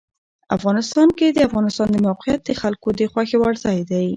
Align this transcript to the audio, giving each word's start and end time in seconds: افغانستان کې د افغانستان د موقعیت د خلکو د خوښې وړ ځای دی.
افغانستان 0.57 1.07
کې 1.17 1.27
د 1.31 1.39
افغانستان 1.49 1.87
د 1.91 1.97
موقعیت 2.07 2.41
د 2.45 2.51
خلکو 2.61 2.87
د 2.99 3.01
خوښې 3.11 3.37
وړ 3.39 3.53
ځای 3.65 3.79
دی. 3.91 4.07